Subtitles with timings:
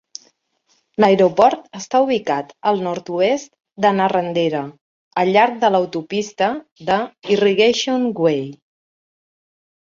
[1.03, 3.51] L'aeroport està ubicat al nord-oest
[3.85, 4.63] de Narrandera,
[5.25, 6.49] al llarg de l'autopista
[6.89, 6.99] de
[7.37, 8.43] Irrigation Way.